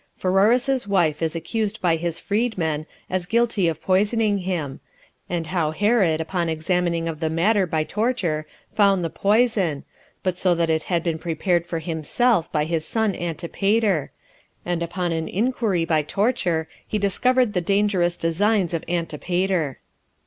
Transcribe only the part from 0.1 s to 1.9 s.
Pheroras's Wife Is Accused